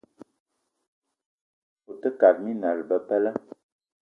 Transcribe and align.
Ote 1.91 2.09
kate 2.19 2.39
minal 2.43 2.79
bebela. 2.87 3.31